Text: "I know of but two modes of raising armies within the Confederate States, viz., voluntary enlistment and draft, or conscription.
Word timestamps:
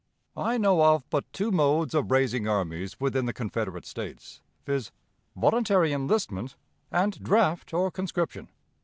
"I 0.35 0.57
know 0.57 0.81
of 0.81 1.07
but 1.11 1.31
two 1.31 1.51
modes 1.51 1.93
of 1.93 2.09
raising 2.09 2.47
armies 2.47 2.99
within 2.99 3.27
the 3.27 3.33
Confederate 3.33 3.85
States, 3.85 4.41
viz., 4.65 4.91
voluntary 5.35 5.93
enlistment 5.93 6.55
and 6.89 7.21
draft, 7.21 7.71
or 7.71 7.91
conscription. 7.91 8.49